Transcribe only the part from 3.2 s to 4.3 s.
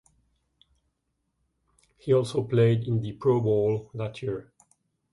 Bowl that